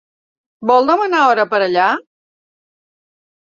Vol 0.69 0.89
demanar 0.91 1.21
hora 1.27 1.47
per 1.53 1.61
allà? 1.67 1.93